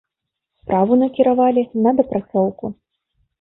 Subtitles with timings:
[0.61, 2.73] Справу накіравалі на дапрацоўку.